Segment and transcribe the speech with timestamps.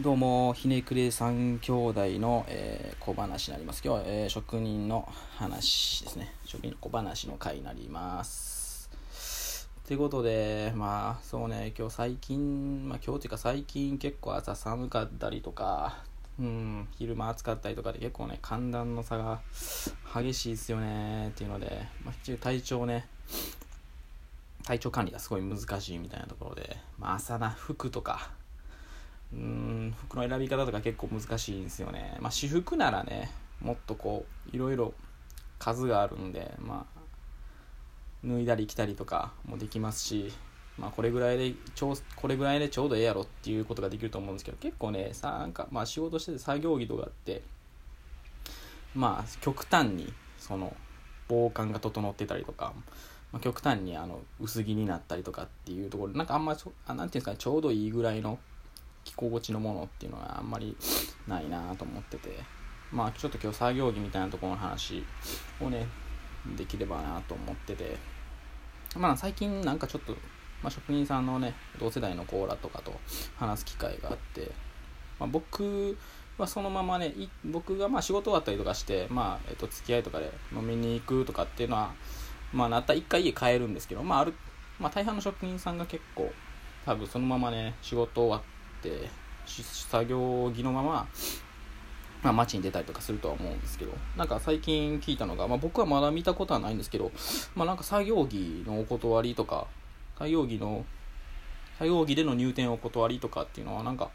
[0.00, 3.82] どうも、ひねくれ三兄弟の、えー小話になります。
[3.84, 6.32] 今日は、えー職人の話ですね。
[6.46, 8.88] 職人の小話の回になります。
[9.86, 15.98] ということで、まあ、そうね、今日最近、まあ今日っていうか最近結構朝寒かったりとか、
[16.40, 19.42] うん、昼間暑かったりとかで結構ね、寒暖の差が
[20.14, 23.06] 激しいですよねっていうので、まあ、一応体調ね、
[24.64, 28.30] 体調管理がすごい難しいみたいなところで、まあ、朝な服とか
[29.34, 32.16] うーん服の選び方とか結構難しいんですよね。
[32.20, 33.30] まあ私服ならね
[33.60, 34.94] もっとこういろいろ
[35.58, 37.00] 数があるんでまあ
[38.24, 40.32] 脱いだり着たりとかもできますし
[40.78, 47.42] まあこれぐらいでちょうこれぐらいでちょうどええやろっていうことができると思うんですけど結構ねさなんかまあ仕事してて作業着とかって
[48.94, 50.74] まあ極端にその
[51.28, 52.72] 防寒が整ってたりとか、
[53.32, 58.38] まあ、極端にあの薄着になったりとかっていうところなんかあんまちょあなんていうんですかねちょうどいいぐらいの
[59.04, 60.76] 着心地のものっていうのはあんまり
[61.26, 62.62] ないなと思ってて。
[62.92, 65.02] まあちょっと今日作業着みたいなところの話
[65.60, 65.86] をね
[66.56, 67.96] できればなと思ってて。
[68.96, 70.12] まあ最近なんかちょっと、
[70.62, 72.92] まあ、職人さんのね同世代のコーラとかと
[73.36, 74.50] 話す機会があって、
[75.18, 75.96] まあ、僕
[76.36, 81.92] はそのままね僕がまあ仕事終わったりとかしてまあ、えっと、付き合いとかで飲みに行くとかっていうのは
[82.52, 84.34] まあなったら一回家帰るんですけどまあある
[84.78, 86.30] まあ大半の職人さんが結構
[86.84, 88.51] 多分そのままね仕事終わっ
[88.82, 89.08] て
[89.46, 91.06] 作業着のまま、
[92.22, 97.10] まあ、街に出たりとかするとは思うんですけどなんか最近聞いたのが、まあ、僕はまだ見たことはないんですけど、
[97.54, 99.66] まあ、なんか作業着のお断りとか
[100.18, 100.84] 作業着の
[101.78, 104.10] 作業着での入店お断りとかっていうのはなんか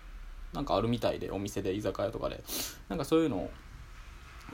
[0.53, 2.41] なんかあるみたいでお店で居酒屋とかで。
[2.87, 3.49] なんかそういうの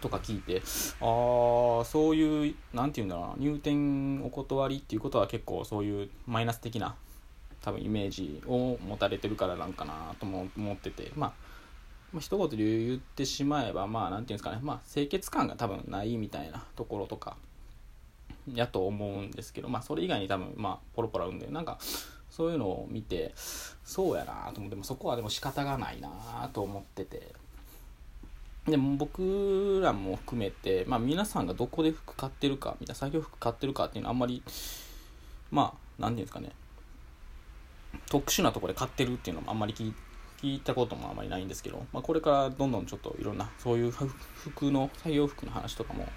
[0.01, 0.61] とか聞いて
[0.99, 6.95] ああそういうなんていうんだろうな入店お断りっていうことは結構そういうマイナス的な
[7.63, 11.33] 多分イメージを持たれてるからなんかなとも思ってて、まあ、
[12.11, 14.59] まあ一言で言ってしまえばまあなんていうんですかね。
[14.61, 17.37] まあ清潔感が多分ないみたいなところとか
[18.53, 21.79] やと思うんですけどまあそれ以外に多分まあポロポロあるんでなんか
[22.29, 23.33] そういうのを見て
[23.83, 27.33] そうやなと思ってもそこはでも仕方がないなと思ってて。
[28.65, 34.41] でも僕らも含めて、まあ、皆さんがどこで服買ってるかみたいな作業服買ってるかっていうのはあんまり
[35.51, 36.51] まあ何ていうんですかね。
[38.09, 39.93] 特殊なとこで買ってるっていうのもあんまり聞
[40.41, 46.07] いたこともあんまりないんですけど、まあ、これからどんどんちょっといろんなそういう服の作業服の話とかも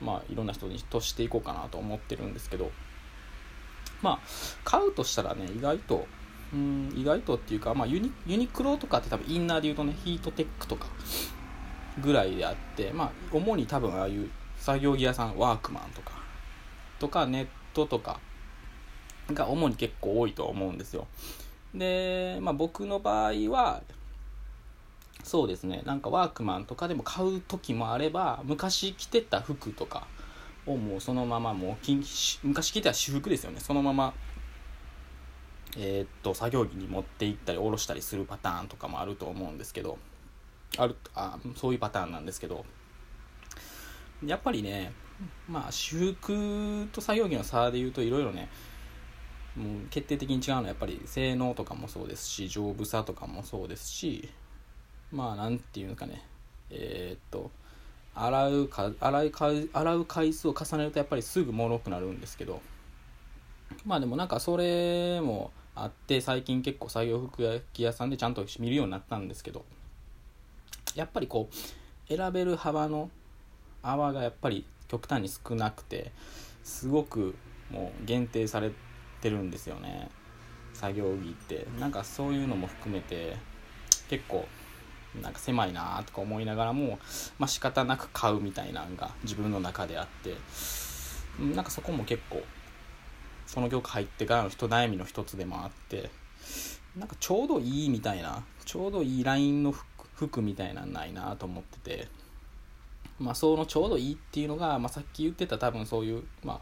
[0.00, 2.70] まあいろんな人にとしていこうかなと思ってるんですけど
[4.02, 4.18] まあ
[4.64, 6.06] 買うとしたらね意外と
[6.52, 10.88] うん意外とっていうか、まあ、ユニユニクロとかって多分インナーで言うとねヒートテックとか
[12.02, 16.12] ぐらいであってまあ主に多分ああいう作業着屋さんワークマンとか
[16.98, 18.20] とかネットとか
[19.34, 21.06] が主に結構多いと思うんですよ。
[21.74, 23.82] で、まあ、僕の場合は
[25.24, 25.82] そうですね。
[25.84, 30.06] なんかワークマンとかでも買う時もあれば昔着てた服とか
[30.66, 31.92] をもうそのままもう
[32.42, 33.60] 昔着てた私服ですよね。
[33.60, 34.14] そのまま
[35.76, 39.98] えー、っと作業着に持って行ったり下ろしたりするパターンとかもあると思うんですけど
[40.76, 42.64] あるあそういうパターンなんですけど
[44.24, 44.92] やっぱりね
[45.48, 48.48] まあ私服と作業着の差で言うといろいろね
[49.56, 54.30] もう決定的に違うのはやっぱり性能とかもそうですし丈夫さとかもそうですし
[55.12, 56.24] まあなんていうのかね。
[56.70, 57.50] えー、っと
[58.14, 59.32] 洗うか洗い
[59.72, 62.60] 洗う回数を重ねるとやっぱりすぐ脆くなるんですけど
[63.84, 69.64] まあでもなんかそれもあって最近結構作業服屋屋さんでちゃんと見るようになったんですけど
[70.94, 73.10] やっぱりこう選べる幅の
[73.82, 76.12] 泡がやっぱり極端に少なくて
[76.64, 77.34] すごく
[77.70, 78.91] もう限定されて
[79.22, 80.10] てるんですよね。
[80.74, 81.66] 作業着って。
[81.78, 83.36] なんかそういうのも含めて
[84.08, 84.46] 結構
[85.22, 86.98] なんか狭いなとか思いながらも
[87.38, 90.34] まあ仕方なく買うみたいなのが自分の中であって。
[91.54, 92.42] なんかそこも結構
[93.46, 96.10] その業界入ってからの人悩みの一つでもあって。
[96.96, 102.08] なんかちょうどいいみたいなちょうどいいラインの服みたいなんないなと思ってて。
[103.18, 106.60] まあそのちょうどいいっていうのが、まあ、さっき言ってた多分そういうまあ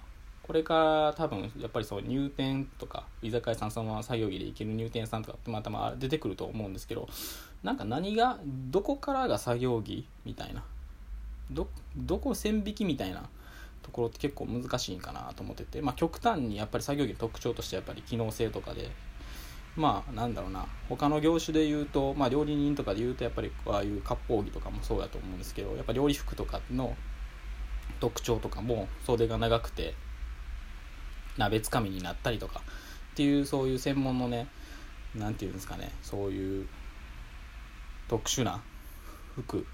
[0.51, 7.09] これから多分やっぱりそう入店とか居酒屋さんそのまま作業着で行ける入店さんとかってまたま出てくると思うんですけど
[7.63, 10.65] なんか何がどこからが作業着みたいな
[11.53, 13.29] どどこ線引きみたいな
[13.83, 18.91] ところって結構難しいんかなと思ってて、まあ、極端にやっぱり作業着の特徴としてやっぱり機能性とかで
[19.77, 26.97] まあなんだろうな他の業種で言うと、まあ、料理人とかで言うとやっぱりああいう割烹着とかもそうだと思うんですけどやっぱ料理服とかの
[28.01, 29.95] 特徴とかも袖が長くて
[31.37, 32.63] 鍋つかみになったりとか
[33.13, 34.49] っていうそういう専門のね
[35.15, 36.69] 何て言うんですかねそういう
[38.09, 38.63] 特殊な
[39.35, 39.67] 服。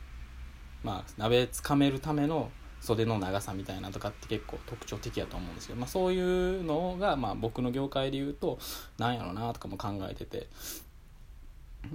[0.83, 2.51] まあ鍋つかめるための
[2.81, 8.59] 袖の長さみたいなとかって結構特徴的やと思うんですけど、まあ、そういうのがまあ僕の業界で言うと
[8.99, 10.49] 何やろなとかも考えてて。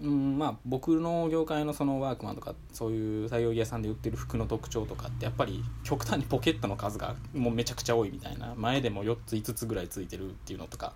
[0.01, 10.93] うんまあ僕の業界のそのワークマンとかそういう作業着屋さんで売ってる服の特徴とかってやっぱり極端にポケットの数がもうめちゃくちゃ多いみたいな前でも4つ5つぐらいついてるっていうのとか、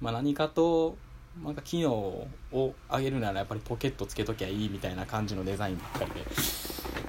[0.00, 0.96] まあ、何かと
[1.42, 6.26] なんか機能を上げるならやっぱりポケットつけときゃいいみたいな感じのデザインばっかりで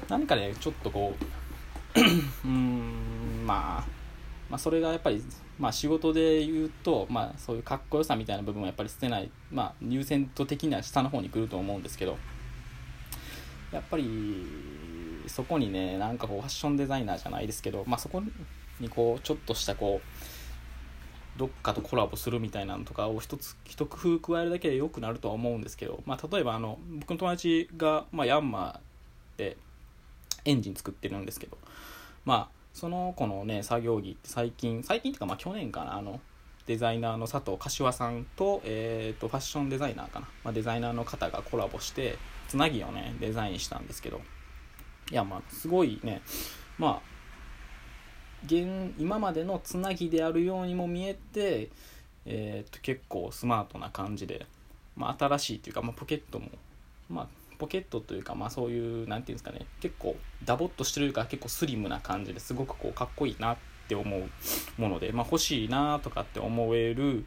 [0.08, 1.16] 何かねちょっとこ
[1.96, 2.00] う
[2.46, 3.88] うんまあ
[4.50, 5.24] まあそれがやっぱり
[5.60, 12.18] まあ仕事で言うとまあそういうかっこよさみたいな部分はやっぱり捨てないまあ優先度的には下の方に来ると思うんですけど
[13.72, 14.48] やっぱり
[15.28, 18.24] そこにねなんかこうファッションデザイナーじゃないですけどまあそこ
[18.80, 29.58] にこうちょっとしたこうどっかとコラボするみたいなのとかを一つ一工夫加えるだけで良くなるとは思うんですけど、まあ、例えばあの僕の友達が、まあ、ヤンマーで
[30.44, 31.58] エンジン作ってるんですけど
[32.26, 36.22] まあその子のね作業着って最近最近っていうかまあ去年かなあの
[36.66, 42.18] デザイナーの佐藤柏さんと,、えーと、ファッションデザイナーかな、まあ、デザイナーの方がコラボして
[42.48, 44.22] つなぎをねデザインしたんですけど。
[45.12, 46.22] いやまあすごいね
[46.78, 47.20] まあ
[48.46, 51.70] 現今までのつなぎであるようにも見えて、
[52.26, 54.46] えー、と結構スマートな感じで、
[54.96, 56.50] まあ、新しいというか、まあ、ポケットも、
[57.10, 57.28] まあ、
[57.60, 63.58] ポケットというか、まあ、そういう何て言うんですかね結構ダボっとしてるから結構スリムな感じですごくこうかっこいいなっ
[63.88, 67.26] て思うもので、まあ、欲しいなとかって思える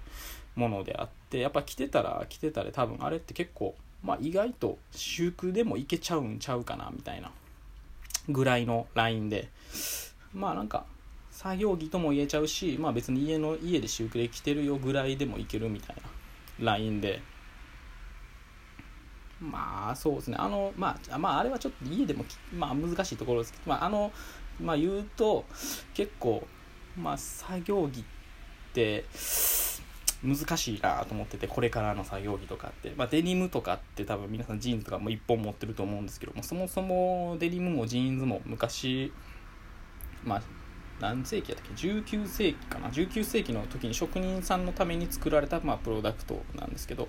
[0.57, 7.31] ものであってやっぱ着てたら着てたら多分あれって結構、まあ、意外と私服でもいけちゃうんちゃうかなみたいな
[8.29, 9.49] ぐらいのラインで
[10.33, 10.85] まあなんか
[11.33, 15.97] 作業着とも言えちゃうし、まあ別に家の、家で私服で着てるよぐらいでもいけるみたい
[16.61, 17.23] なラインで、
[19.43, 22.25] まあそうですね、あの、まあ、まああれはちょっと家でも、
[22.55, 24.13] まあ難しいところですけど、まああの、
[24.61, 25.45] まあ言うと、
[25.95, 26.47] 結構、
[26.97, 28.05] まあ作業着っ
[28.73, 29.05] て、
[30.25, 39.13] 難しいなと思っててこれからの作業着とかって、まあ、デニムとかって多分皆さんジーンズとかも1本持ってると思うんですけどもそもそもデニムもジーンズも昔
[40.23, 40.43] まあ
[41.01, 47.09] 何世紀やったっけ？19世紀かな？19世紀の時に職人さんのために作られた、まあ、プロダクトなんですけど、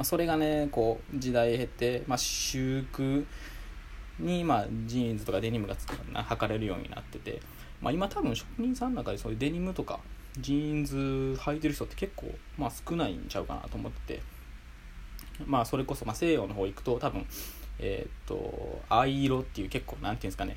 [0.00, 3.26] まあ、それがねこう時代経て、まあ、私服
[4.18, 7.42] に、まあ、ジーンズとかデニムが履かれるようになってて、
[7.82, 10.00] まあ、今多分職人さんの中でそういうデニムとか
[10.38, 10.96] ジーンズ
[11.38, 14.22] 履いてる人って結構、まあ、少ないんちゃうかなと思ってて
[15.44, 17.26] まあそれこそ、まあ、西洋の方行くと多分
[17.78, 20.56] えっ、と藍色っていう結構なんていうんですかね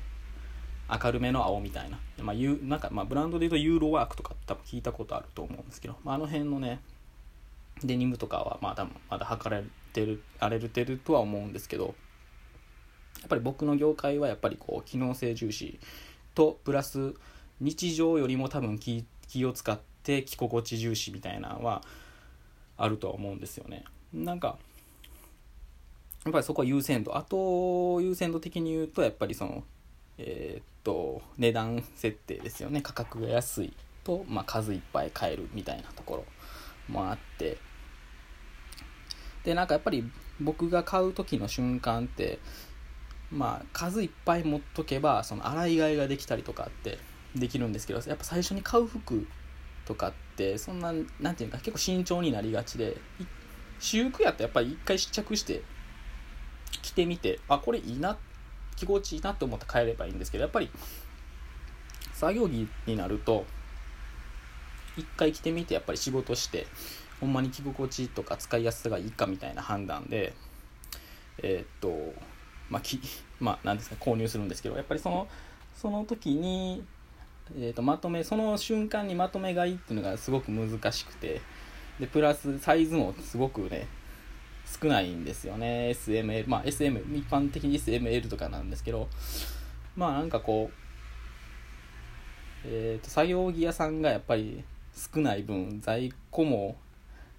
[0.90, 6.80] 明るめの青みたいな,、まあ、なんかまあブランドで言うとユーロワークとか多分聞いたことあると思うんですけど、まあ、あの辺のね
[7.82, 11.94] デニムとかはまあ多分まだ測られてる荒れてるとは思うんですけど
[13.20, 15.78] やっぱり僕の業界はやっぱりこう機能性重視
[16.34, 17.14] とプラス
[17.60, 21.82] 日常よりも多分気気を使って着心地重視みたいなのは
[22.76, 23.84] あるとは思うんですよね。
[24.12, 24.58] なんか
[26.24, 29.64] やっぱりそこは優先度あと優先度的に言うとやっぱりその
[30.18, 32.80] えー、っと値段設定ですよね。
[32.80, 33.72] 価格が安い
[34.04, 36.24] と、まあ、数いっぱい買えるみたいなところ。
[36.88, 37.58] もあって。
[39.44, 40.10] でなんかやっぱり
[40.40, 42.38] 僕が買う時の瞬間って
[43.30, 46.98] まあ数いっぱい持っとけばその洗い替えができたりとかって
[47.36, 49.26] できるんですけどやっぱ最初に買う服
[49.84, 52.96] とかってそんな何て言うか結構慎重になりがちで
[53.78, 55.62] 私服やったらやっぱり一回試着して
[56.80, 58.34] 着てみてあこれいいなって
[58.76, 60.70] 着心地いいなと思って帰ればいいんですけどやっぱり
[62.12, 63.44] 作業着になると
[64.96, 66.66] 一回着てみてやっぱり仕事して
[67.20, 70.34] ほんまに着心地とか使いやすさがいいかみたいな判断で
[71.38, 72.14] えー、っと
[72.70, 73.00] まあき
[73.40, 75.28] まあ何ですか購入するんですけどやっぱりその
[75.74, 76.84] その時に、
[77.56, 81.40] えー、とまとめその瞬間にまとめ買いっていうのがすごく難しくて
[81.98, 83.86] でプラスサイズもすごくね
[84.80, 85.90] 少ないんですよね。
[85.90, 89.08] SML まあ SM 一般的に SML とかなんですけど
[89.96, 90.84] まあなんかこう
[92.66, 96.76] えーと、作業着屋さんがやっぱり少ない分在庫も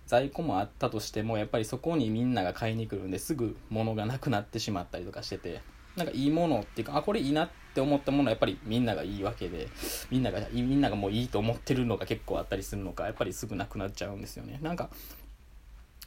[0.06, 5.62] 在庫もあったとしてもやっぱりそこにみんなが買いに来るんですぐ物がなくなってしまったりとかしてて
[5.96, 9.70] なんかいいものっていうかあこれいいなって思ったものはやっぱりみんながいいわけで
[10.12, 14.60] みんながみんながもういいと思ってるのが結構あったりするのかやっぱりすぐなくなっちゃうんですよね。
[14.62, 14.90] なんか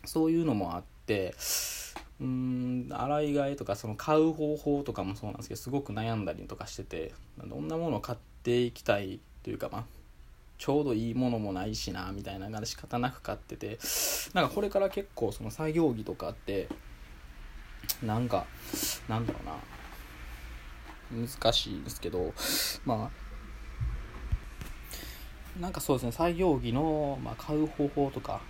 [0.05, 1.35] そういうのもあってって
[2.21, 9.85] うん洗い替えとかその買う方法とかもそうなんですけどすごく悩んだりとかしててどんなものを買っていきたいというかまあ
[10.59, 13.79] ちょうどいいものもないしなみたいな感じ仕方なく買ってて。
[14.35, 16.69] なんかこれから結構その作業着とかって
[18.03, 18.45] なんか
[19.09, 19.55] なんだろうな。
[21.11, 22.33] 難しいですけど
[22.85, 23.29] まあ
[25.61, 28.41] なんかそうですね作業着の、まあ、買う方法とか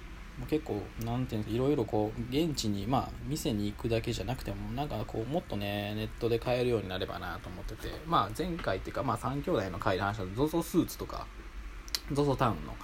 [0.49, 7.89] 結構なんていうんですかいろいろこう現地にまあ店に行くだけじゃなくてもなんかこうもっとねネットで買えるようになればなと思ってて。
[8.07, 11.27] まあ前回っていうかまあ3兄弟の回で話した ZOZO スーツとか
[12.13, 12.75] ZOZO タウンの。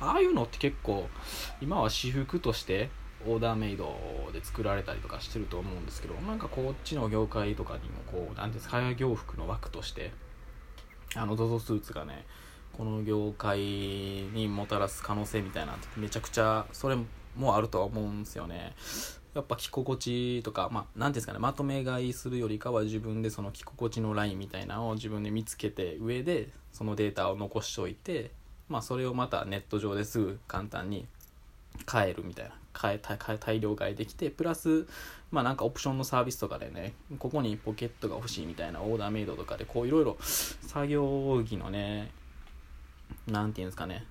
[0.00, 1.08] ああいうのって結構
[1.60, 2.90] 今は私服として
[3.26, 3.94] オーダーメイド
[4.32, 10.12] で作られたりとかしてると思うんですけどなんかこっちの業界とかにもこう何ですか作業服の枠として
[11.14, 12.24] あの ZOZO スーツがね
[12.72, 16.96] この業界にもたらす可能性みたいなめちゃくちゃそれ
[17.36, 18.74] もあるとは思うんですよね。
[19.34, 28.32] やっぱ着心地とかまあ何ですかねまとめ買いするよりかは自分でその着心地のラインみたいなのを自分で見つけて上でそのデータを残しておいて
[28.70, 31.06] まあそれをまたネット上ですぐ簡単に
[31.84, 34.86] 買えるみたいな買え大量買いできてプラス
[35.30, 42.10] まあなんかオプションのサービスとかでねここにポケットが欲しいみたいなオーダーメイドとかでこういろいろ作業着のね
[43.26, 44.04] 何て言うんですかね。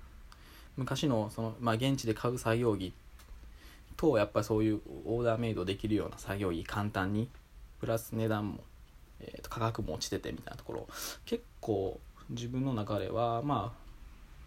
[0.75, 2.93] 昔のその、まあ、現地で買う作業着
[3.97, 7.29] とやっぱりそういうオーダーメイドできるような作業着簡単に
[7.79, 8.59] プラス値段も、
[9.19, 10.87] えー、と価格も落ちててみたいなところ。
[11.25, 11.99] 結構
[12.29, 13.78] 自分の中ではまあ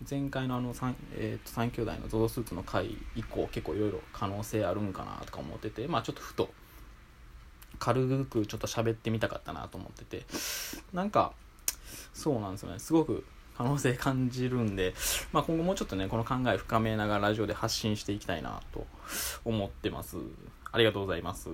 [0.08, 6.50] 前回のあの 3,、えー、と3兄弟のゾゾスーツの回以降結構いろいろ可能性あるんかなとか思っててまあちょっとふと
[7.78, 10.24] 軽くちょっと喋ってみたかったなと思ってて
[10.92, 11.32] なんか
[12.14, 12.78] そうなんですよね。
[12.78, 13.24] すごく
[13.56, 14.94] 可能性感じるんで、
[15.32, 18.86] まあ、今後もうちょっとねこの考え深めながらラジオで発信していきたいなと
[19.44, 20.16] 思ってます。
[20.70, 21.50] ありがとうございます。